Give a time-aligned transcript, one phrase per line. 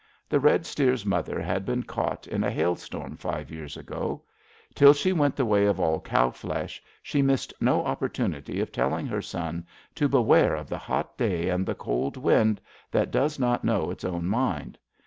[0.27, 4.23] The red steer's mother had been caught in a hailstorm five years ago*
[4.73, 9.05] Till she went the way of all cow flesh she missed no opportunity of telling
[9.05, 12.59] her son to beware of the hot day and the cold wind
[12.89, 14.79] that does not know its own mind.